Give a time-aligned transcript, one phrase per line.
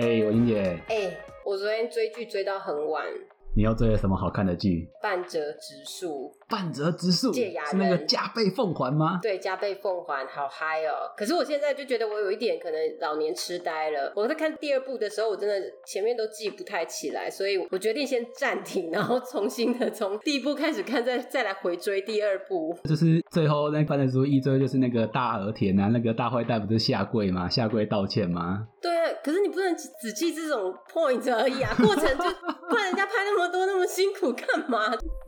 [0.00, 1.14] 哎，我英姐，哎，
[1.44, 3.04] 我昨天追剧追到很晚。
[3.52, 4.88] 你要追了什么好看的剧？
[5.02, 6.32] 半折直树。
[6.48, 9.18] 半折直树借牙是那个加倍奉还吗？
[9.20, 11.10] 对，加倍奉还，好嗨哦！
[11.16, 14.12] 可是我现在就觉得我有一点可能老年痴呆了。
[14.14, 22.76] 我在看第二部的时候，我真的前面都记不太起来，所以我决定先暂停，然后重新的从第一部开始看，再再来回追第二部。
[22.84, 27.48] 就是最后那半折直树一追，就是那个大和田啊，那个大坏蛋不是下跪吗？
[27.48, 28.66] 下跪道歉吗？
[28.82, 32.24] 对啊，可是你不能只记这种 point 而已啊， 过程就
[32.70, 34.78] 不然人家拍那么多那么辛苦干嘛？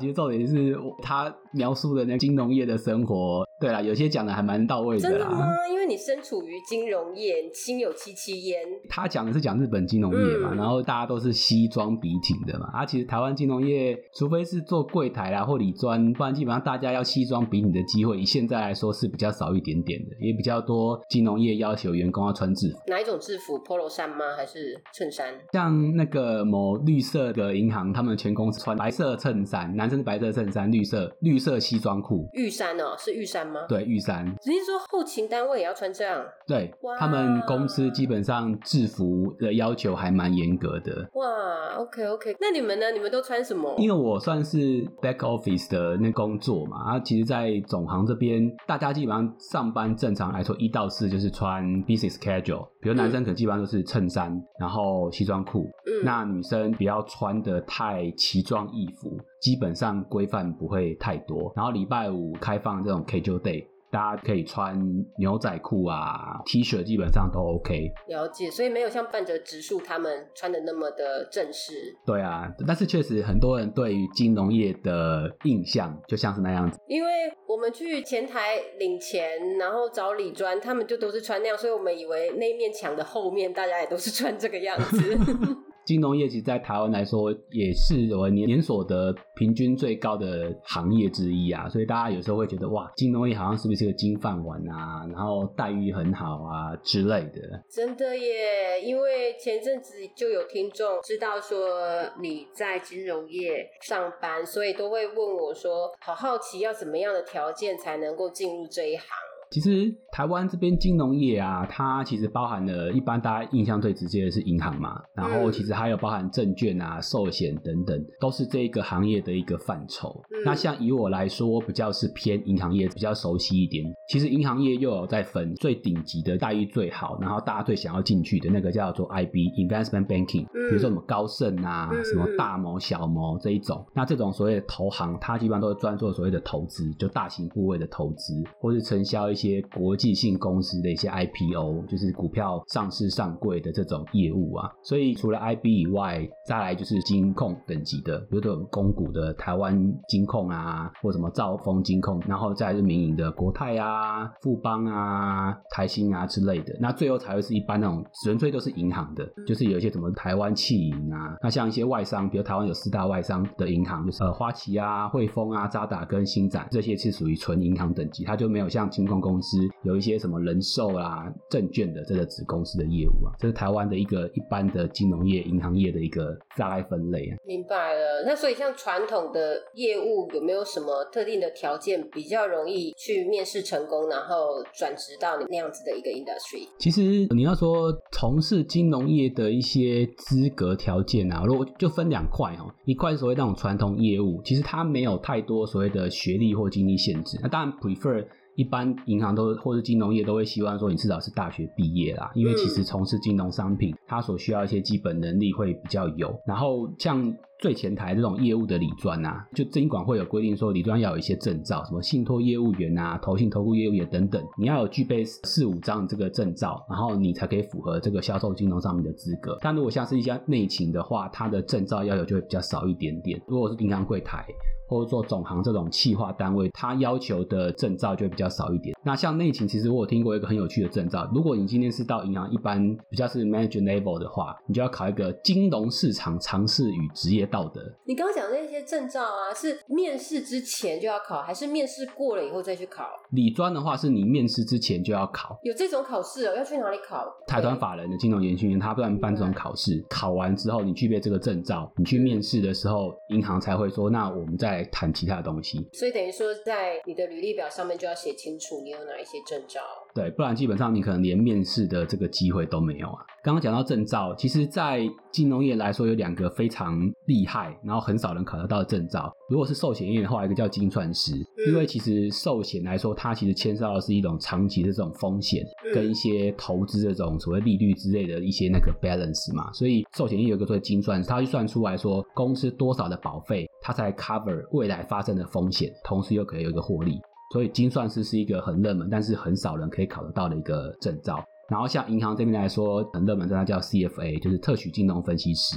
[0.01, 5.03] 其实重点是他描述的那金融业的生活，对啦，有些讲的还蛮到位的。
[5.03, 5.47] 真的吗？
[5.71, 8.63] 因为你身处于金融业，心有戚戚焉。
[8.89, 12.69] 他讲的是讲日本金融业嘛，然后大家都是西装笔挺的嘛。
[12.73, 22.79] 啊，其实台湾金融业，除非是做柜台啦或理专，不然基本上大家要西装笔挺的机会，以现在来说是比较少一点点的，也比较多金融业要求员工要穿制服。
[22.87, 24.22] 哪一种制服？polo 衫吗？
[24.37, 25.33] 还是衬衫？
[25.53, 29.93] 像那个某绿色的银行，他们全公司穿白色衬衫，男生。
[29.93, 33.61] 是白色衬衫，绿色绿色西装裤，玉山哦，是玉山吗？
[33.69, 34.25] 对，玉山。
[34.41, 36.25] 只是说后勤单位也要穿这样？
[36.47, 41.07] 对，他们公司基本上制服的要求还蛮严格的。
[41.13, 42.91] 哇，OK OK，那你们呢？
[42.91, 43.75] 你们都穿什么？
[43.77, 44.59] 因为我算是
[45.03, 59.17] back office 的那工作嘛，啊，其实，在总行这边，大家基本上上班正常来说，一到四就是穿 business casual，比如男生可能基本上都是衬衫，然后西装裤，嗯，那女生不要穿的太奇装异服。
[59.41, 64.75] 基本上规范不会太多，然后礼拜五开放这种 casual day，大家可以穿
[65.19, 67.93] 牛仔裤啊、T 恤，基本上都 OK。
[68.09, 71.75] 了解，所以没有像半泽直树他们穿的那么的正式。
[72.07, 76.81] 对啊，但是确实很多人对于金融业的印象就像是那样子。
[76.89, 77.11] 因为
[77.47, 85.19] 我们去前台领钱，然后找李专，他们就都是穿那样，所以我们以为那面墙的后面大家也都是穿这个样子。
[85.85, 91.69] 金融业其实，在台湾来说，也是我年年所得平均最高的行业之一啊。
[91.69, 95.07] 所以大家有时候会觉得，哇，金融业好像是不是个金饭碗啊？
[95.13, 97.41] 然后待遇很好啊之类的。
[97.71, 101.81] 真的耶，因为前阵子就有听众知道说
[102.21, 109.07] 你在金融业上班，所以都会问我说，好好奇要怎么样的条件才能够进入这一行。
[109.53, 120.19] 其实台湾这边金融业啊，它其实包含了一般大家印象最直接的是银行嘛，然后其实还有包含证券啊、寿险等等，都是这个行业的一个范畴。
[120.43, 123.85] 那像以我来说，比较是偏银行业比较熟悉一点。
[124.09, 133.85] 其实银行业又有在分最顶级的待遇最好，然后大家最想要进去的那个叫做 IB Investment Banking，比如说什么高盛啊、什么大摩、小摩这一种。
[133.95, 139.42] 那这种所谓的投行，它基本上都是专做所谓的投资，就大型部位的投资，或是承销一些。
[139.43, 149.77] 些国际性公司的一些 IPO，就是股票上市上柜的这种业务啊，所以除了 IB 以外，再来就是金控等级的，比如说公股的台湾
[150.09, 169.32] 金控啊，或什么兆丰金控，然后再是民营的国泰啊、富邦啊、台新啊之类的，那最后才会是一般那种纯粹都是银行的，就是有一些什么台湾汽银啊，那像一些外商，比如台湾有四大外商的银行，就是呃花旗啊、汇丰啊、渣打跟新展这些是属于纯银行等级，它就没有像金控公。
[169.33, 177.39] 公司有一些什么人寿啊、证券的这个子公司的业务啊，这是台湾的一个一般的金融业、银行业的一个大概分类啊。
[177.47, 186.69] 明白了，那所以像传统的业务有没有什么特定的条件比较容易去面试成功，然后转职到你那样子的一个 industry？
[186.79, 198.27] 其实你要说从事金融业的一些资格条件啊，如果就分两块哦，一块所谓那种传统业务，其实它没有太多所谓的学历或经历限制，那当然 prefer。
[198.57, 206.35] 一般银行都或者金融业都会希望说你至少是大学毕业啦，因为其实从事金融商品，它所需要一些基本能力会比较有。
[206.47, 219.57] 然后像最前台这种业务的理专啊，就金管会有规定说理专要有一些证照，什么信托业务员啊、投信投顾业务员等等，你要有具备四五张这个证照，然后你才可以符合这个销售金融商品的资格。
[219.63, 223.41] 但如果像是一家内勤的话，它的证照要求就会比较少一点点。
[223.47, 224.45] 如果是银行柜台。
[224.93, 228.95] 或者做总行这种企划单位，它要求的证照就比较少一点。
[229.03, 231.29] 那像内勤，其实我有听过一个很有趣的证照。
[231.35, 237.81] 如果你今天是到银行一般比较是 manager level 的话，你就要考一个金融市场常识与职业道德。
[238.07, 243.05] 你刚刚讲那些证照啊，是面试之前就要考，还是面试过了以后再去考？
[243.31, 245.59] 理专的话，是你面试之前就要考。
[245.63, 246.55] 有这种考试哦？
[246.55, 247.25] 要去哪里考？
[247.49, 255.79] 财团法人的金融研训员，他不然办这种考试，考完之后你具备这个证照，你去面试的时候，银行才会说，那我们再谈其他的东西。
[255.93, 259.81] 所以等于说，在你的履历表上面就要写清楚你有哪一些证照。
[260.15, 263.25] 对，不然基本上你可能连面试的这个机会都没有啊。
[263.43, 265.01] 刚刚讲到证照，其实，在
[265.33, 269.33] 金融业来说，有两个非常厉害，然后很少人考得到的证照。
[269.49, 271.33] 如果是寿险业的话，一个叫精算师，
[271.67, 279.73] 因为其实寿险来说，它其实牵涉到是一种长期的这种风险，跟一些投资这种所谓利率之类的一些那个 balance 嘛。
[279.73, 287.21] 所以寿险业有一个做精算师，他去算出来说公司多少的保费，它才 cover 未来发生的风险，同时又可以有一个获利。
[287.53, 291.45] 所以精算师是一个很热门，但是很少人可以考得到的一个证照。
[291.69, 295.77] 然后像银行这边来说，很热门，这叫 CFA，就是特许金融分析师。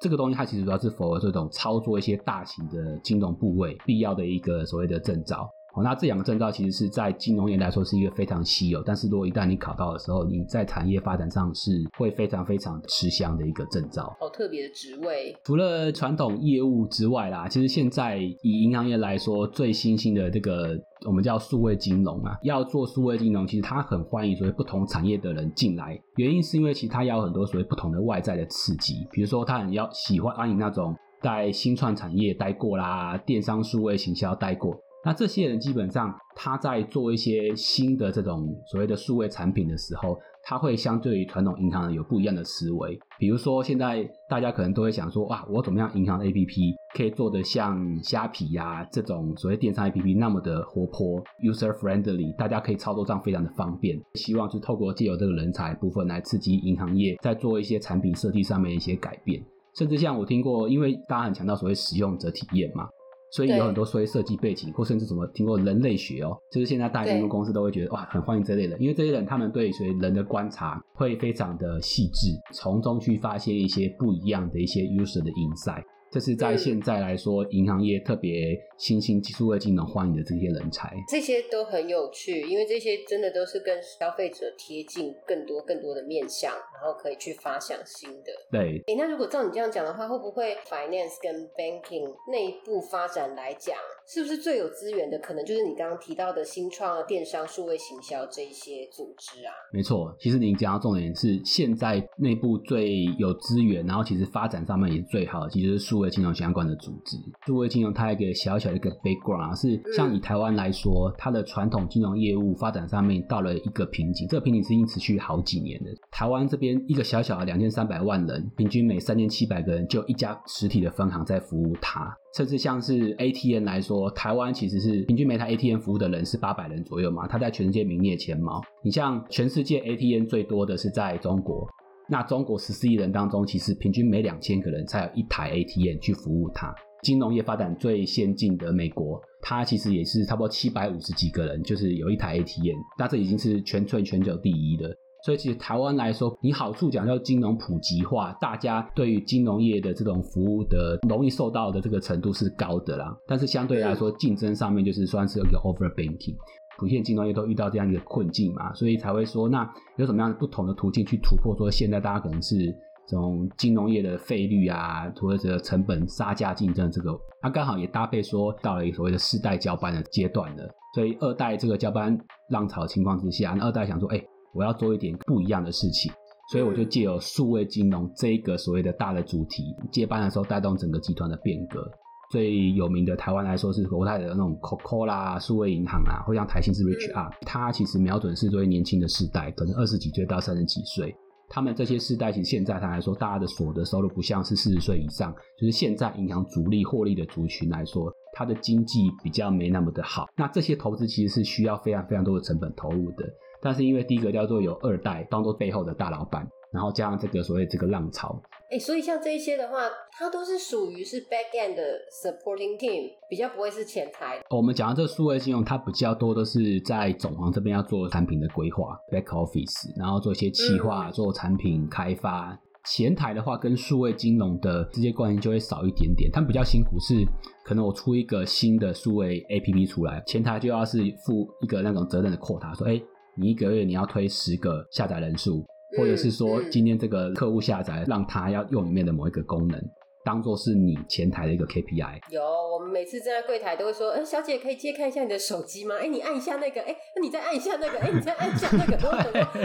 [0.00, 5.48] 这个东西它其实主要是符合这种操作一些大型的金融部位必要的一个所谓的证照。
[5.74, 14.14] 哦，那这两个证照其实是在金融业来说是一个非常稀有，但是如果一旦你考到的时候，你在产业发展上是会非常非常吃香的一个证照。
[14.20, 15.36] 好特别的职位。
[15.44, 25.98] 除了传统业务之外啦，其实现在以银行业来说，最新兴的这个我们叫数位金融啊，要做数位金融，其实它很欢迎所谓不同产业的人进来。
[26.16, 34.78] 原因是因为其实它要很多所谓不同的外在的刺激，比如说他很要喜欢欢迎那种在新创产业待过啦，电商数位行销待过。
[35.04, 42.98] 那这些人基本上，他在做一些新的这种所谓的数位产品的时候，他会相对于传统银行有不一样的思维。
[43.18, 54.00] 比如说，现在大家可能都会想说，哇，我怎么样银行 A P P 可以做得像虾皮呀这种所谓电商 A P P 那么的活泼，user friendly，大家可以操作上非常的方便。
[54.14, 59.44] 希望就透过借由这个人才部分来刺激银行业在做一些产品设计上面一些改变，
[59.76, 62.88] 甚至像我听过，因为大家很强调所谓使用者体验嘛。
[63.34, 75.82] 所以有很多所谓设计背景，或甚至什么听过人类学哦，就是现在大金融公司都会觉得哇，很欢迎这类人，因为这些人他们对所以人的观察会非常的细致，从中去发现一些不一样的一些 user 的 insight。
[76.12, 88.32] 这是在现在来说，银行业特别新兴技术、金融欢迎的这些人才，这些都很有趣，因为这些真的都是跟消费者贴近更多、更多的面向，然后可以去发想新的。
[88.50, 93.76] 对，哎，那如果照你这样讲的话，会不会 finance 跟 banking 内部发展来讲，
[94.06, 95.18] 是不是最有资源的？
[95.18, 99.52] 可能就是你刚刚提到的新创、电商、数位行销这一些组织啊？
[99.72, 106.14] 没错，其实你讲到重点是，现在内部最有资源，然后其实发展上面也是最好的，其实是数位。
[106.14, 115.90] 金融相关的组织，数位金融它一个小小的一个 background 是像以台湾来说，它的传统金融业务发展上面到了一个瓶颈，这个瓶颈是已经持续好几年的。
[116.12, 128.60] 台湾这边一个小小的两千三百万人，平均每三千七百个人就一家实体的分行在服务它，甚至像是 ATM 来说，台湾其实是平均每台 ATM 服务的人是八百人左右嘛，它在全世界名列前茅。
[128.82, 131.66] 你像全世界 ATM 最多的是在中国。
[132.08, 136.74] 那中国十四亿人当中，其实平均每两千个人才有一台 ATM 去服务它。
[137.02, 142.76] 金融业发展最先进的美国，它其实也是差不多七百五十几个人，就是有一台 ATM。
[142.98, 144.94] 那这已经是全村全球第一的。
[145.24, 153.16] 所以其实台湾来说，你好处讲叫金融普及化，大家对于金融业的这种服务的容易受到的这个程度是高的啦。
[153.26, 156.36] 但是相对来说，竞争上面就是算是有个 over banking。
[156.76, 159.66] 普遍金融业都遇到这样一个困境嘛，所以才会说，那
[159.96, 161.56] 有什么样的不同的途径去突破？
[161.56, 162.66] 说现在大家可能是
[163.08, 170.68] 这种金融业的费率啊，或者成本杀价竞争，这个它刚好也搭配说到了所谓的世代交班的阶段了。
[170.94, 172.18] 所以二代这个交班
[172.50, 174.22] 浪潮情况之下，那二代想说，哎，
[174.54, 176.12] 我要做一点不一样的事情，
[176.50, 181.84] 所以我就借由数位金融这一个所谓的大的主题接班的时候，带动整个集团的变革。
[182.30, 191.14] 最有名的台湾来说是国泰的那种 COCO 啦，数位银行啊，或像台新是 Rich Up，它其实瞄准是作为年轻的世代，可能二十几岁到三十几岁，
[191.48, 200.26] 他们这些世代其实现在他来说，大家的所得收入不像是四十岁以上，就是现在银行主力获利的族群来说，它的经济比较没那么的好。
[200.36, 203.24] 那这些投资其实是需要非常非常多的成本投入的，
[203.64, 206.46] 但是因为第一个叫做有二代当做背后的大老板。
[206.72, 208.36] 然后加上这个所谓这个浪潮，
[208.68, 209.76] 哎，所以像这一些的话，
[210.10, 214.42] 它都是属于是 back end 的 supporting team，比较不会是前台。
[214.50, 222.58] 我们讲到这个数位金融，它比较多的是在总行这边要做产品的规划 back office，然后做一些企划、做产品开发。
[222.86, 226.28] 前台的话，跟数位金融的直接关系就会少一点点。
[226.32, 227.24] 他们比较辛苦是，
[227.64, 233.00] 可能我出一个新的数位 APP 出来，前台就要是负一个那种责任的 quota，说，哎，
[233.36, 235.64] 你一个月你要推十个下载人数。
[235.96, 239.80] 或者是说，今天这个客户下载，让他要用里面的某一个功能，
[240.24, 242.18] 当做是你前台的一个 KPI。
[242.30, 245.94] 有，我们每次站在柜台都会说：“哎，小姐可以借看一下你的手机吗？
[245.96, 248.96] 哎，你按一下那个，哎，那你再按一下那个，哎，你再按一下那个。”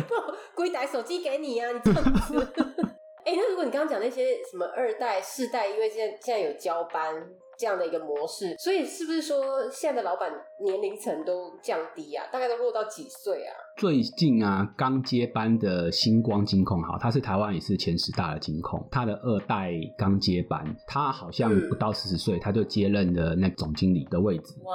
[0.08, 0.14] 不，
[0.56, 2.38] 柜台手机给你啊，你这样子。
[3.26, 7.16] 哎，那如果你刚刚讲那些什么二代、四代，因为现在现在有交班
[7.60, 10.32] 这样的一个模式，所以是不是说现在的老板
[10.64, 12.26] 年龄层都降低啊？
[12.32, 13.52] 大概都落到几岁啊？
[13.76, 24.56] 最近啊，刚接班的星光金控，好，他是台湾也是前十大的金控，他的二代刚接班，他好像不到四十岁，他就接任了那总经理的位置。
[24.64, 24.74] 哇，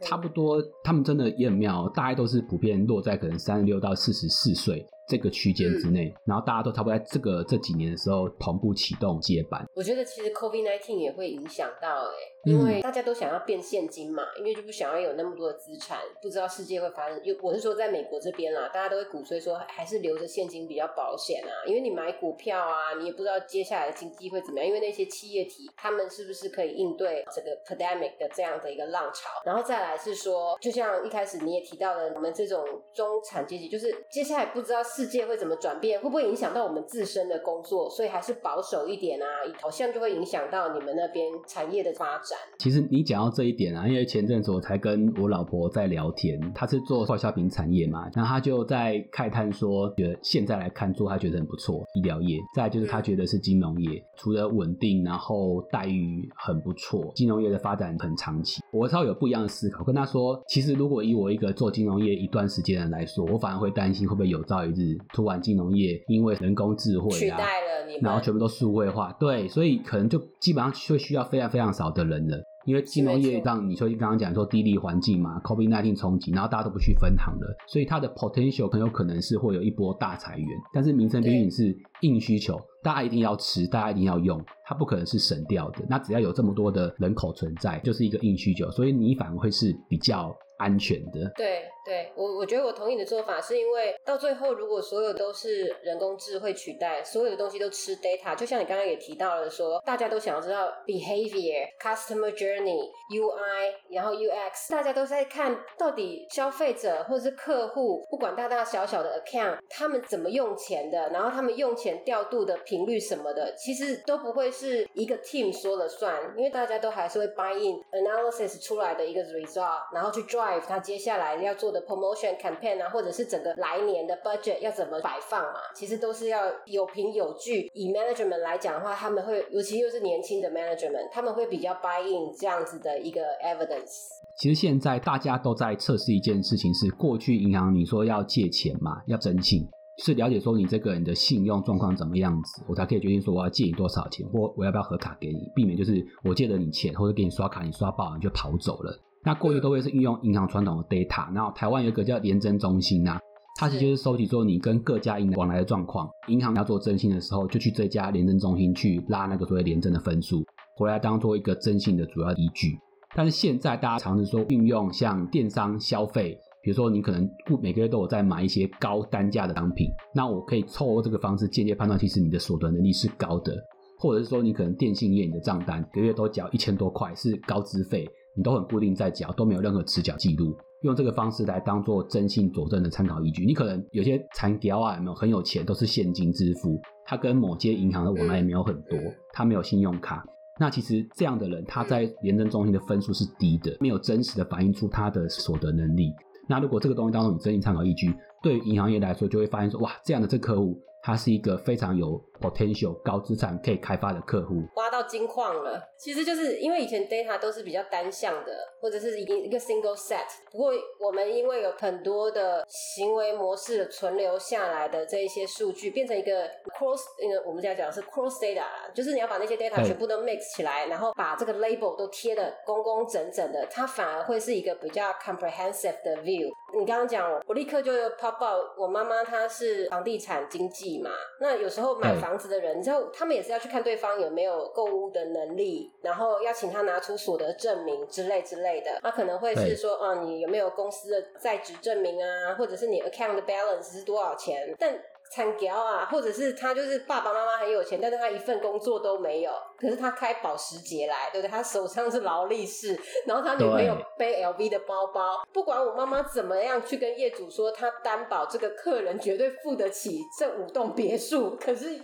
[0.00, 4.84] 差不多，他们真的也很妙，大概都是普遍落在可能三十六到四十四岁。
[5.08, 9.64] 这个区间之内，然后大家都差不多在这个这几年的时候同步启动接班。
[9.74, 12.34] 我觉得其实 COVID nineteen 也会影响到哎。
[12.44, 17.18] 因为大家都想要变现金嘛，因为就不想要有那么多的资产，不知道世界会发生。
[17.24, 21.64] 又我是说，在美国这边啦，大家都会鼓吹说，还是留着现金比较保险啊。
[21.66, 24.68] 因为你买股票啊，你也不知道接下来的经济会怎么样。
[24.68, 29.30] 因为那些企业体，他们是不是可以应对这个 pandemic 的这样的一个浪潮？
[29.46, 37.90] 然后再来是说，就像一开始你也提到了，我们这种中产阶级，就是接下来不知道世界会怎么转变，会不会影响到我们自身的工作？
[37.90, 39.26] 所以还是保守一点啊，
[39.60, 42.38] 好像就会影响到你们那边产业的发展。
[42.58, 52.38] 其实你讲到这一点啊，因为前阵子我才跟我老婆在聊天，她是做化消品产业嘛，然后她就在慨叹说，觉得现在来看做，她觉得很不错，医疗业。
[52.54, 58.62] 再就是她觉得是金融业，除了稳定，然后待遇很不错，金融业的发展很长期。
[58.70, 72.36] 我稍微有不一样的思考，跟她说，其实如果以我一个做金融业一段时间的人来说，我反而会担心会不会有朝一日突然金融业因为人工智慧取代了你，然后全部都数位化，对，所以可能就基本上会需要非常非常少的人了。
[72.66, 80.48] 因为金融业让你说刚刚讲说低利环境嘛，COVID nineteen 冲击，然后大家都不去分行了，所以它的 potential 很有可能是会有一波大裁员。
[80.72, 85.84] 但是民生必需是硬需求，大家一定要吃，大家一定要用，它不可能是省掉的。
[85.90, 91.30] 那只要有这么多的人口存在，就是一个硬需求，所以你反而会是比较安全的。
[91.36, 91.64] 对。
[91.84, 121.73] 对我，我觉得我同意你的做法，是因为到最后，如果所有都是人工智慧取代，所有的东西都吃 data，就像你刚刚也提到了，说大家都想要知道 behavior、customer journey、UI，然后 UX，大家都在看到底消费者或者是客户，不管大大小小的 account，他们怎么用钱的，然后他们用钱调度的频率什么的，其实都不会是一个 team 说了算，因为大家都还是会 buy in analysis 出来的一个 result，然后去 drive 他接下来要做。
[121.74, 127.68] 的 promotion campaign 啊，或者是整个来年的 budget 要怎么摆放嘛，其实都是要有凭有据。
[127.74, 134.06] 以 management 来讲的话，他们会，尤其又是年轻的 management，他们会比较 buy in 这样子的一个 evidence。
[134.38, 139.68] 其实现在大家都在测试一件事情，是过去银行你说要借钱嘛，要征信，
[140.02, 148.92] 是了解说你这个人的信用状况怎么样子，我才可以决定说我要借你多少钱，或我要不要核卡给你，避免就是我借了你钱，或者给你刷卡，你刷爆你就跑走了。
[149.24, 153.18] 那过去都会是运用银行传统的 data，然后台湾有一个叫联征中心啊，
[153.58, 160.44] 它其实就是收集说你跟各家银行往来的状况，银行要做征信的时候，就去这家联征中心去拉那个所谓联征的分数，
[160.76, 162.78] 回来当做一个征信的主要依据。
[163.16, 167.26] 但是现在大家尝试说运用像电商消费，比如说你可能
[167.62, 173.56] 每个月都有在买一些高单价的商品，那我可以透过这个方式间接判断，其实你的所得能力是高的，
[173.98, 178.06] 或者是说你可能电信业你的账单个月都缴一千多块是高资费。
[178.36, 183.44] 你都很固定在缴，都没有任何迟缴记录，用这个方式来当做征信佐证的参考依据。
[183.44, 188.98] 你可能有些残条啊，有没有很有钱，都是现金支付，他跟某些银行的往来也没有很多，
[189.32, 190.24] 他没有信用卡。
[190.60, 196.12] 那其实这样的人，他在廉政中心的分数是低的，没有真实的反映出他的所得能力。
[196.48, 200.78] 那如果这个东西当中你征信参考依据，对于银行业来说，就会发现说，哇，这样的这客户。
[201.06, 205.82] 他是一个非常有 potential 高资产可以开发的客户，挖到金矿了。
[205.98, 210.24] 其实就是因为以前 data 都是比较单向的，或者是一一个 single set。
[210.50, 216.46] 不过我们因为有很多的行为模式存留下来的这一些数据，变成一个
[216.78, 218.64] cross，呃，我们现在讲的是 cross data，
[218.94, 226.50] 就是你要把那些 data 全部都 mix 起来，然后把这个 label 都贴的工工整整的，它反而会是一个比较 comprehensive 的 view。
[226.78, 228.78] 你刚刚讲，我立刻就 pop out。
[228.78, 231.10] 我妈妈她是房地产经纪嘛，
[231.40, 238.98] 那有时候买房子的人，之后，他们也是要去看对方有没有购物的能力，然后要请他拿出所得证明之类之类的。
[239.02, 244.74] 他可能会是说，啊，你有没有公司的在职证明啊，或者是你 account 的 balance 是多少钱？
[244.78, 244.98] 但
[245.34, 251.50] 产条啊，或者是他就是爸爸妈妈很有钱，但是他一份工作都没有，可是他开保时捷来，对不对？
[251.50, 255.44] 他手上是劳力士，然后他女朋友背 LV 的包包。
[255.52, 261.98] 不管我妈妈怎么样去跟业主说，他担保这个客人绝对付得起这五栋别墅，可是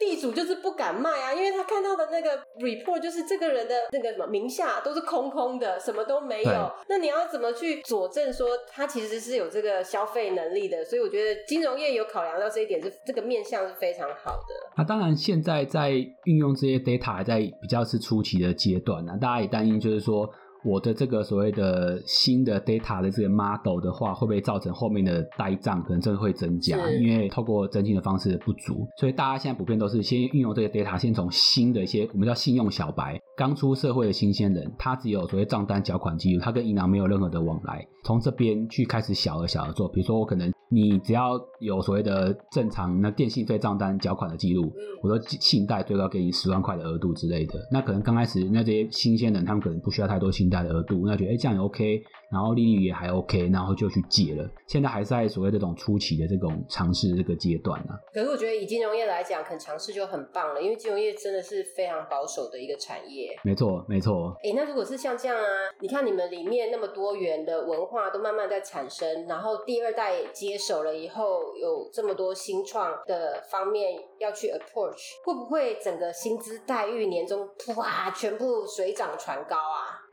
[0.00, 6.72] 地主就是不敢卖啊，因为他看到的那个 report 就是这个人的那个什么名下都是空空的，什么都没有。
[6.88, 10.82] 那你要怎么去佐证说他其实是有这个消费能力的？
[10.82, 12.61] 所以我觉得金融业有考量到这。
[12.62, 14.54] 这一点是这个面向是非常好的。
[14.76, 15.90] 那当然，现在在
[16.24, 20.30] 运用这些 data 还在比较是初期的阶段呢，大家也担心就是说。
[20.64, 26.78] 我的这个所谓的新的 data 的这个 model 的话，会不会造成后面的呆账可能真的会增加？
[26.88, 40.48] 因为透过增进的方式不足，所以大家现在普遍都是先运用这些 data，先从新的一些我们叫信用小白，刚出社会的新鲜人，他只有所谓账单缴款记录，他跟银行没有任何的往来，从这边去开始小额小额做，比如说我可能。
[40.72, 52.02] 你只要有所谓的正常那电信费账单缴款的记录，我都信贷最高给你十万块的额度之类的，那可能刚开始那这些新鲜人他们可能不需要太多信贷的额度，那觉得哎这样也 OK。
[52.32, 54.50] 然后利率也还 OK，然后就去借了。
[54.66, 57.92] 现在还在所谓这种初期的这种尝试这个阶段呢。
[58.10, 63.36] 可是我觉得以金融业来讲，肯尝试就很棒了，因为金融业真的是非常保守的一个产业。
[63.44, 64.34] 没错，没错。
[64.42, 65.44] 哎，那如果是像这样啊，
[65.82, 79.56] 你看你们里面那么多元的文化都慢慢在产生，然后第二代接手了以后，有这么多新创的方面要去 approach，会不会整个薪资待遇年终哇全部水涨船高？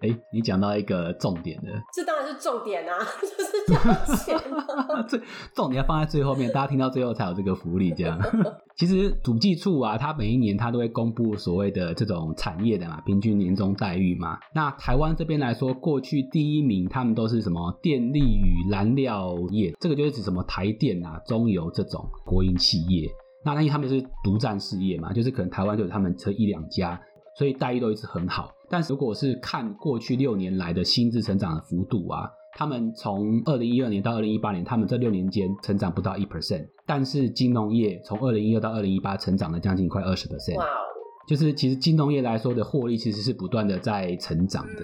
[0.01, 4.39] 哎，你讲到一个重点的，这当然是重点啊， 就是交钱。
[5.10, 5.20] 最
[5.53, 7.91] 重点要放在最后面，大家听到最后才有这个福利。
[7.91, 8.18] 这样，
[8.77, 14.38] 其实统计处啊，它每一年它都会公布所谓的这种产业的嘛，平均年终待遇嘛。
[14.53, 23.10] 那台湾这边来说，过去第一名他们都是什么电力与燃料业，这个就是指什么台电啊、中油这种国营企业。
[23.44, 26.98] 那因为他们是独占事业嘛，就是可能台湾就有他们这一两家。
[27.38, 40.67] 所以待遇都一直很好，但是如果是看过去六年来的薪资成长的幅度啊，他们从二零一二年到二零一八年，他们这六年间成长不到一 percent，但是金融业从二零一二到二零一八成长了将近快二十 percent，哇哦！
[41.27, 44.83] 就是其实金融业来说的获利其实是不断的在成长的。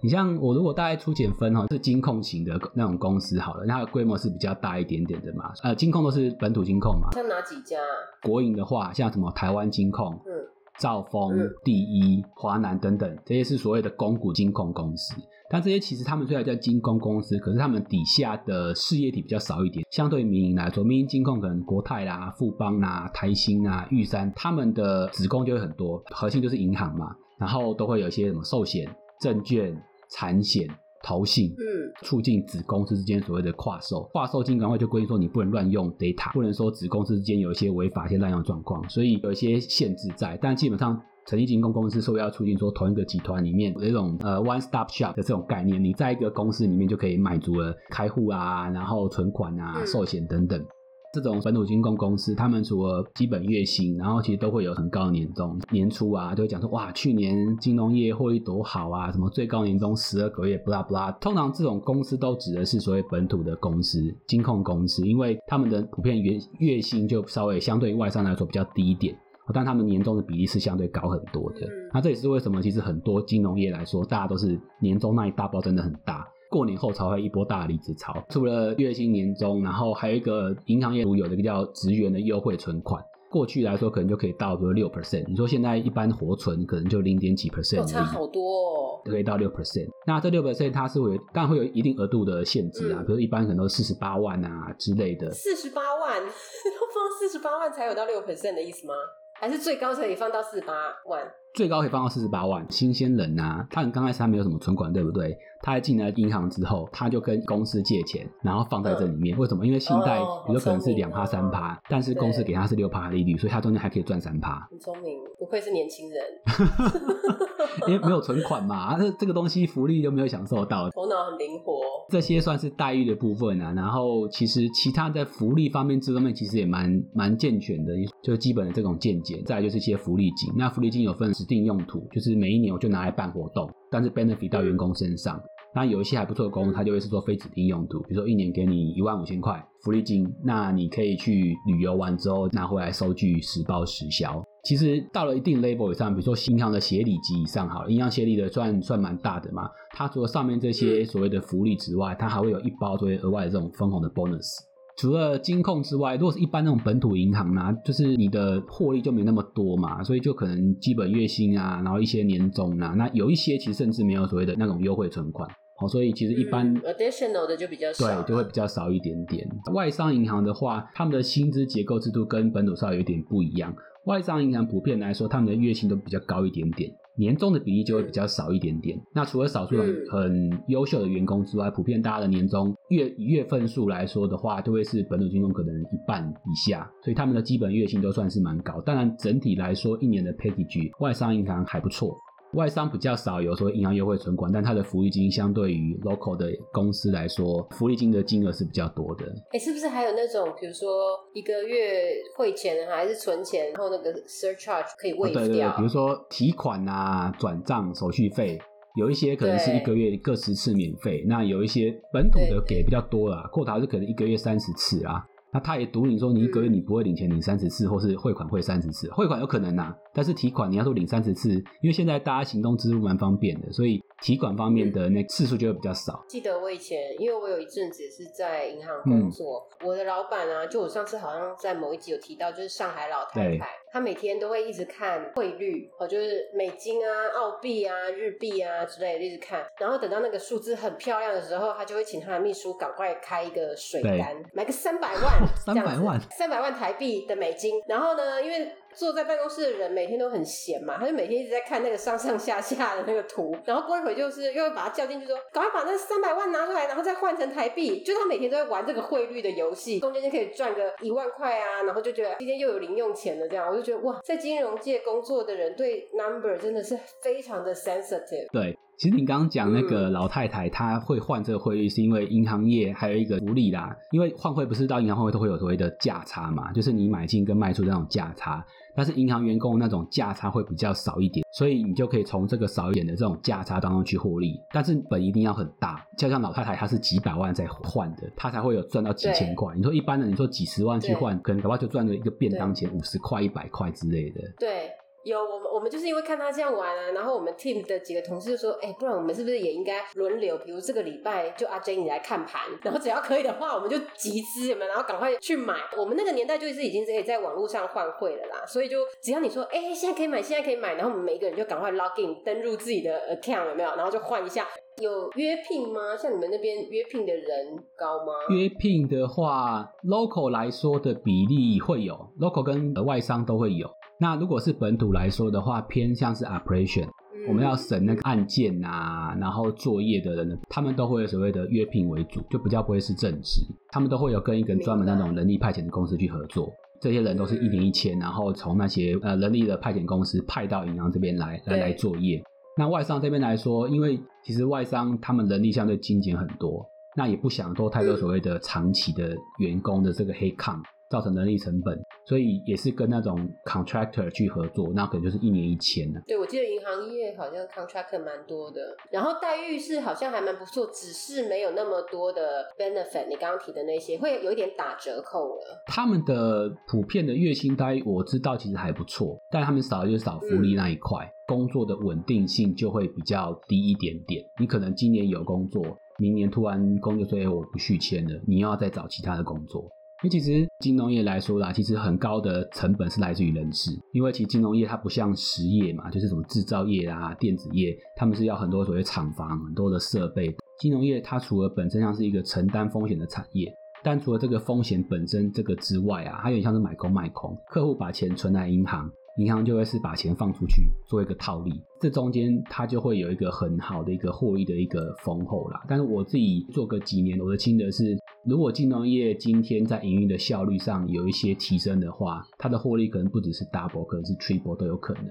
[0.00, 7.08] 你像我如果大概粗浅分哈，是金控型的那种公司好了，它的规模是比较大一点点的嘛，呃，金控都是本土金控嘛。
[7.12, 7.76] 像哪几家？
[8.22, 10.12] 国营的话，像什么台湾金控。
[10.24, 10.30] 嗯。
[10.78, 15.14] 兆丰、第一、华南等等，这些是所谓的公股金控公司。
[15.50, 19.86] 但这些其实他们虽然叫金控公司，可是他们底下的事业体比较少一点。
[19.90, 29.74] 相对于民营来说，民营金控可能国泰啦、富邦啦、台新啊、玉山，他们的子公就会很多，核心就是银行嘛，然后都会有一些什么寿险、证券、
[30.10, 30.68] 产险。
[31.02, 40.38] 投信，嗯，促进子公司之间所谓的跨售，跨售金管会就规定说你不能乱用 data，不能说子公司之间有一些违法、一些滥用状况，所以有一些限制在。
[40.40, 50.64] 但基本上，成立金控公司说要促进说同一个集团里面有一种呃 one stop shop 的这种概念，你在一个公司里面就可以满足了开户啊，然后存款啊、寿险等等。
[51.12, 55.58] 这种本土金控公司，他们除了基本月薪，然后其实都会有很高的年终。
[55.70, 61.10] 年初啊，都会讲说哇，去年金融业获利多好啊，什么最高年终十二个月，不拉不拉。
[61.12, 69.16] 通常这种公司都指的是所谓本土的公司，金控公司，因为他们的普遍月月薪就稍微相对于外商来说比较低一点，
[69.54, 71.66] 但他们年终的比例是相对高很多的。
[71.94, 76.28] 那这也是为什么，其实很多金融业来说，大家都是年终那一大包真的很大。
[76.50, 89.88] 过年后才会一波大离职潮，除了月薪年终，然后还有一个银行业独有的一个叫职员的优惠存款，过去来说可能就可以到个六 percent，你说现在一般活存可能就零点几 percent，差好多哦，可以到六 percent。
[90.06, 95.30] 那这六 percent 它是会当然会有一定额度的限制啊，比如一般可能都四十八万啊之类的。
[95.30, 98.94] 四十八万 要放四十八万才有到六 percent 的意思吗？
[99.40, 100.72] 还是最高可以放到四十八
[101.06, 101.22] 万？
[101.54, 102.64] 最高可以放到四十八万。
[102.70, 105.36] 新鲜人呐，他刚开始他没有什么存款，对不对？
[105.60, 109.36] 他在进来银行之后，他就跟公司借钱，然后放在这里面。
[109.36, 109.66] 为什么？
[109.66, 114.68] 因为信贷，比如可能是两趴三趴，但是公司给他是六趴利率，所以他中间还可以赚三趴。
[114.70, 116.22] 很聪明，不愧是年轻人。
[117.88, 120.88] 因为没有存款嘛，这这个东西福利就没有享受到。
[120.90, 121.80] 头脑很灵活。
[122.08, 123.72] 这些算是待遇的部分啊。
[123.74, 129.42] 然后其实其他在福利方面这方面其实也蛮蛮健全的，就基本的这种见解。
[129.44, 133.70] 再就是一些福利金，那福利金有分指定用途，就是每一年我就拿来办活动。
[133.92, 135.40] 但是 benefit 到员工身上，
[135.72, 144.42] 那有一些还不错的公司，它就会是做非指定用途，比如说一年给你一万五千块福利金，那你可以去旅游完之后拿回来收据实报实销。
[144.64, 154.58] 其实到了一定 level 以上，比如说银行的协理级以上，好了，银行协理的算算蛮大的嘛，它除了上面这些所谓的福利之外，它还会有一包作为额外的这种分红的 bonus。
[154.98, 169.48] 除了金控之外，如果是一般那种本土银行呢，就是你的获利就没那么多嘛，所以就可能基本月薪啊，然后一些年终啊，那有一些其实甚至没有所谓的那种优惠存款，好，所以其实一般 additional 的就比较少，对，就会比较少一点点。
[169.72, 173.72] 外商银行的话，他们的薪资结构制度跟本土稍微有点不一样。
[174.06, 176.90] 外商银行普遍来说，他们的月薪都比较高一点点。
[177.18, 178.98] 年终的比例就会比较少一点点。
[179.12, 179.76] 那除了少数
[180.10, 188.80] 很优秀的员工之外，普遍大家的年终月以月份数来说的话，都会是本土金融可能一半以下，所以他们的基本月薪都算是蛮高。
[188.82, 192.16] 当然，整体来说，一年的 package 外商银行还不错。
[192.58, 199.24] 外商比较少，有时候银行优惠存款，但它的福利金相对于 local 的公司来说，福利金的金额是比较多的。
[199.52, 200.88] 哎，是不是还有那种，比如说
[201.34, 205.40] 一个月汇钱还是存钱，然后那个 surcharge 可以 waive 掉？
[205.40, 208.58] 对对对，比如说提款啊、转账手续费，
[208.96, 215.24] 有一些可能是一个月各十次免费，那有一些本土的给比较多啦，扣塔是可能一个月三十次啊。
[215.52, 226.24] 那他也赌你说你一个月你不会领钱领三十次，或是汇款汇三十次，汇款有可能呐，但是提款你要说领三十次，因为现在大家行动支付蛮方便的，所以提款方面的那次数就会比较少。
[226.28, 233.68] 记得我以前，因为我有一阵子是在银行工作，我的老板啊，就我上次好像在某一集有提到，就是上海老太太。
[233.90, 239.64] 她每天都会一直看汇率，哦，就是美金啊、澳币啊、日币啊之类的，一直看。
[239.78, 247.80] 然后等到那个数字很漂亮的时候，她就会请她的秘书赶快开一个水单，买个三百万， 三百万，三百万台币的美金。
[247.88, 258.02] 然后呢，因为坐在办公室的人每天都很闲嘛，他就每天一直在看那个上上下下的那个图， 然后过一会就是又把他叫进去说，赶快把那三百万拿出来，然后再换成台币。
[258.02, 268.50] 就他每天都在玩这个汇率的游戏，中间就可以赚个一万块啊，然后就觉得今天又有零用钱了，这样我就觉得哇，在金融界工作的人对 number 真的是非常的 sensitive。
[268.52, 268.76] 对。
[268.98, 273.96] 其实你刚刚讲那个老太太，她会换这个汇率，是因为银行业还有一个福利啦。
[274.10, 278.64] 因为换汇不是到银行换汇都会有所谓的价差嘛，就是你买进跟卖出的那种价差。
[278.96, 284.60] 但是银行员工那种价差会比较少一点，所以你就可以从这个少一点的这种价差当中去获利。
[284.72, 289.72] 但是本一定要很大，就像老太太她是几百万在换的，她才会有赚到几千块。
[289.76, 294.40] 你说一般的，你说几十万去换，可能恐怕就赚了一个便当钱五十块、一百块之类的。
[294.58, 294.90] 对。
[295.24, 300.56] 有我们，我们就是因为看他这样玩啊，然后我们 team 的几个同事就说，哎，不然我们是不是也应该轮流？
[300.58, 304.88] 比如这个礼拜就阿 J 你来看盘，然后只要可以的话，我们就集资，有没有？
[304.88, 305.74] 然后赶快去买。
[305.96, 313.90] 我们那个年代就是已经可以在网络上换汇了啦，所以就只要你说，哎，现在可以买，现在可以买，然后我们每一个人就赶快 log in 登入自己的 account，有没有？
[313.96, 314.66] 然后就换一下。
[315.00, 316.16] 有约聘吗？
[316.16, 318.32] 像你们那边约聘的人高吗？
[318.48, 323.88] 约聘的话，local 来说的比例会有，local 跟外商都会有。
[324.20, 327.06] 那如果是本土来说的话，偏向是 operation，
[327.48, 333.60] 我们要审那个案件啊，然后作业的人，他们都会有所谓的约聘为主，就比较不会是正职，
[333.92, 336.68] 他们都会有跟一个专门那种人力派遣的公司去合作，
[337.00, 342.42] 这些人都是一年一签，然后从那些呃人力的派遣公司派到银行这边来来来作业。
[342.76, 346.84] 那外商这边来说，因为其实外商他们人力相对精简很多，
[347.16, 350.82] 那也不想多太多所谓的长期的员工的这个黑抗。
[351.10, 351.98] 造成人力成本，
[352.28, 356.20] 所以也是跟那种 contractor 去合作，那可能就是一年一签呢。
[356.26, 363.26] 对，我记得银行业好像 contractor 蛮多的，然后待遇是好像还蛮不错，只是没有那么多的 benefit。
[363.30, 365.82] 你刚刚提的那些会有一点打折扣了。
[365.86, 374.44] 他们的普遍的月薪待遇我知道其实还不错，但他们少就是少福利那一块，工作的稳定性就会比较低一点点。
[374.60, 375.82] 你可能今年有工作，
[376.18, 379.88] 明年突然工作说哎我不续签了，你又要再找其他的工作。
[380.24, 383.92] 因为其实金融业来说啦，其实很高的成本是来自于人事。
[384.12, 390.52] 因为其实金融业它不像实业嘛，就是什么制造业啊、电子业，他们是要很多所谓厂房、很多的设备。
[390.80, 397.56] 金融业它除了本身像是一个承担风险的产业，但除了这个风险本身这个之外啊，它有点像是买空卖空。
[397.68, 399.08] 客户把钱存在银行。
[399.38, 405.80] 银行就会是把钱放出去做一个套利，这中间它就会有一个很好的一个获利的一个丰厚啦。
[405.86, 415.24] 但是我自己做个几年，我的心得是，如果金融业今天在营运的效率上有一些提升的话，它的获利可能不只是 double，可能是 triple 都有可能。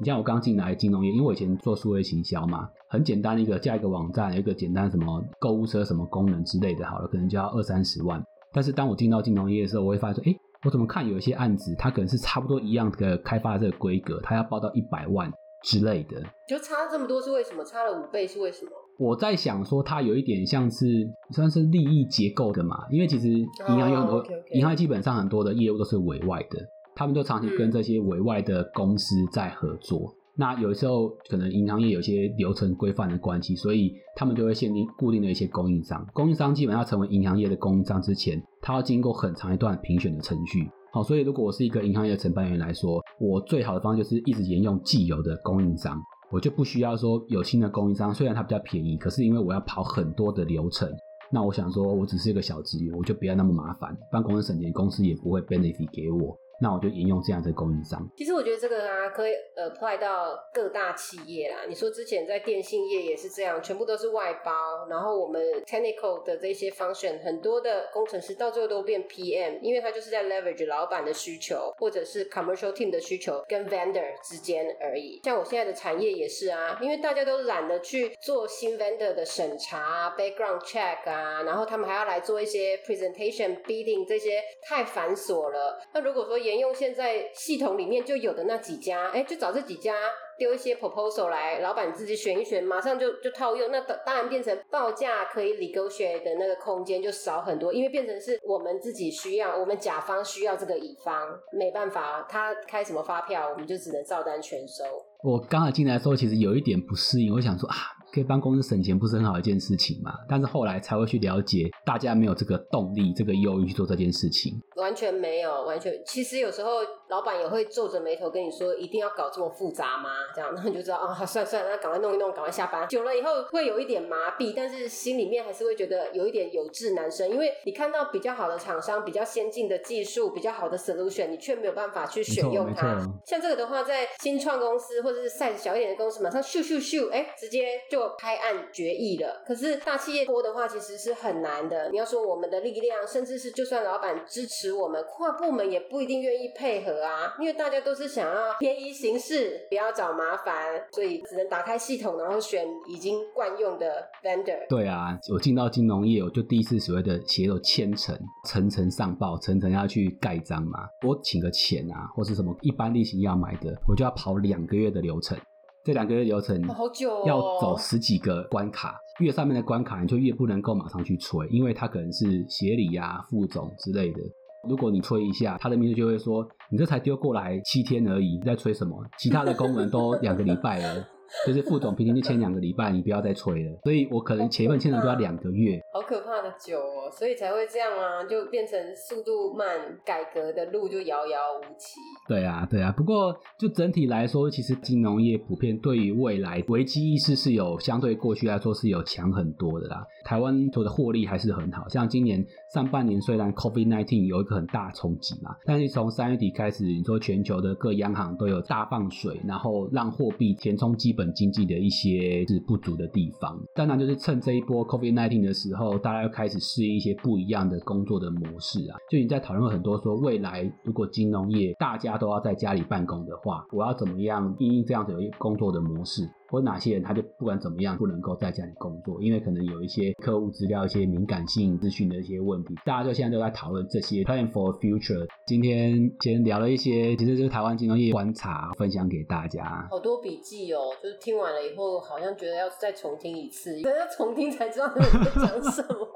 [0.00, 8.24] 你像我刚进来金融业，因为我以前做数位行销嘛，很简单的一个加一个网站，一个简单什么购物车什么功能之类的，好了，可能就要二三十万。
[8.54, 10.34] 但是当我进到金融业的时候，我会发现说，哎。
[10.64, 15.28] 我怎么看有一些案子，它可能是差不多一样的开发这个规格，它要报到一百万
[15.64, 17.64] 之类的，就差这么多是为什么？
[17.64, 18.70] 差了五倍是为什么？
[19.02, 20.86] 我在想说，它有一点像是
[21.32, 26.60] 算是利益结构的嘛，因为其实银行有很多，银行基本上很多的业务都是委外的，
[26.94, 30.14] 他们就长期跟这些委外的公司在合作。
[30.36, 36.06] 那有时候可能银行业有些流程规范的关系，所以他们就会限定固定的一些供应商。
[36.14, 40.70] 供应商基本上成为银行业的供应商之前，他要经过很长一段评选的程序。
[40.92, 46.00] 好，所以如果我是一个银行业的承办员来说，我最好的方式就是一直沿用既有的供应商，
[46.32, 48.12] 我就不需要说有新的供应商。
[48.12, 50.90] 虽然它比较便宜，可是因为我要跑很多的流程，
[51.30, 56.34] 那我想说我只是一个小职员，我就不要那么麻烦，办公司省钱，公司也不会 benefit 给我。
[56.62, 58.08] 那我就沿用这样的供应商。
[58.16, 61.64] 其实我觉得这个啊，可以 apply 到各大企业啦。
[61.68, 75.20] 你说之前在电信业也是这样，全部都是外包，然后我们 technical 的这些 function 很多的工程师到最后都变 PM，因为他就是在 leverage 老板的需求或者是 commercial team 的需求跟 vendor 之间而已。
[75.24, 85.80] 像我现在的产业也是啊，因为大家都懒得去做新 vendor 的审查、background check 啊，然后他们还要来做一些 presentation、bidding 这些太繁琐了。
[85.92, 89.94] 那如果说用现在系统里面就有的那几家，哎，就找这几家。
[90.38, 93.70] 丢一些 proposal 来，老板自己选一选，马上就就套用。
[93.70, 104.82] 那当然变成报价可以 negotiate 的那个空间就少很多，因为变成是我们自己需要，我们甲方需要这个乙方，没办法，他开什么发票，我们就只能照单全收。
[105.22, 107.76] 我刚才进来的时候，其实有一点不适应，我想说啊。
[108.12, 110.12] 可以帮公司省钱，不是很好一件事情嘛？
[110.28, 114.52] 但是后来才会去了解，大家没有这个动力、这个忧郁去做这件事情。
[114.76, 115.90] 完全没有，完全。
[116.06, 116.70] 其实有时候
[117.12, 122.88] 老板也会皱着眉头跟你说：“一定要搞这么复杂吗？”这样，然后你就知道啊， 算了算了，那赶快弄一弄，赶快下班。
[122.88, 132.98] 久了以后会有一点麻痹，但是心里面还是会觉得有一点有志难伸，因为你看到比较好的厂商、比较先进的技术、比较好的 solution，你却没有办法去选用它。
[133.26, 138.02] 像这个的话，在新创公司或者是 size 小一点的公司，马上咻咻咻，哎，直接就。
[138.18, 141.90] 拍案决议了，可是大企业多的话，其实是很难的。
[141.90, 147.34] 你要说我们的力量，甚至是就算老板支持我们，跨部门也不一定愿意配合啊。
[147.38, 153.86] 因为大家都是想要便宜行事，不要找麻烦，所以只能打开系统，然后选已经惯用的
[154.22, 154.66] vendor。
[154.68, 160.80] 对啊，我进到金融业，我就第一次所谓的写有千层，层层上报，层层要去盖章嘛。
[161.06, 165.38] 我请个钱啊，或是什么一般例行要买的，我就要跑两个月的流程。
[165.84, 174.20] 这两个月流程好久，要走十几个关卡，越上面的关卡你就越不能够马上去催，因为他可能是协理呀、副总之类的。
[174.68, 178.96] 如果你吹一下，他的秘书就会说：“你这才丢过来七天而已，你在吹什么？
[179.18, 181.04] 其他的工人都两个礼拜了。”
[181.46, 183.78] 就是副总平均就签两个礼拜，你不要再催了。
[183.82, 189.66] 所以我可能前一份签了都要两个月，好可怕的久哦，所以才会这样啊，就变成速度慢，
[190.04, 191.98] 改革的路就遥遥无期。
[192.28, 192.92] 对啊，对啊。
[192.92, 200.04] 不过就整体来说，其实金融业普遍对于未来危机意识是有相对过去来说是有强很多的啦。
[200.24, 213.60] 台湾做的获利还是很好，像今年上半年虽然 COVID nineteen 有一个很大冲击嘛，但是从三月底开始，你说全球的各央行都有大放水，然后让货币填充基本经济的一些是不足的地方。
[213.74, 218.96] 当然就是趁这一波 COVID nineteen 的时候，大家要开始适应一些不一样的工作的模式啊。
[219.10, 226.28] 就你在讨论很多说，未来如果金融业大家都要在家里办公的话，我要怎么样应应这样子一工作的模式？
[226.52, 235.26] 或哪些人他就不管怎么样不能够在家里工作，因为可能有一些客户资料、一些敏感性资讯的一些问题，大家就现在都在讨论这些 plan for future。
[235.46, 239.88] 今天先聊了一些，其实就是台湾金融业观察，分享给大家。
[239.90, 246.06] 好多笔记哦，就是听完了以后，好像觉得要再重听一次，可能要重听才知道你在讲什么，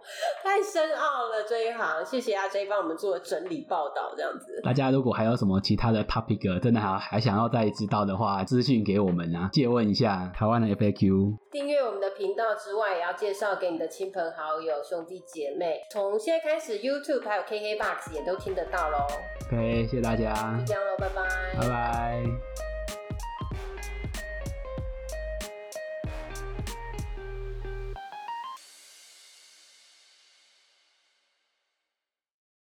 [0.45, 2.05] 太深奥了这一行。
[2.05, 4.61] 谢谢阿 J 帮我们做整理报道，这样子。
[4.63, 9.95] 大家如果还有什么其他的 topic，真的还还想要再知道的话，资讯给我们啊，借问一
[10.27, 10.33] 下。
[10.33, 15.81] 台湾的 FAQ，订阅我们的频道之外，也要介绍给你的亲朋好友、兄弟姐妹。
[15.91, 19.07] 从现在开始，YouTube 还有 KKBOX 也都听得到喽。
[19.47, 21.23] OK，谢谢大家，就这样喽，拜拜，
[21.61, 22.56] 拜拜。